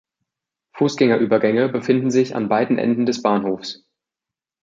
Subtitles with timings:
[0.77, 3.85] Fußgängerübergänge befinden sich an beiden Enden des Bahnhofs.